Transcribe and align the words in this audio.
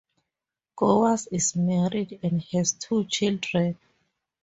Gowers 0.77 1.27
is 1.27 1.55
married 1.55 2.21
and 2.23 2.41
has 2.53 2.73
two 2.73 3.05
children. 3.05 3.77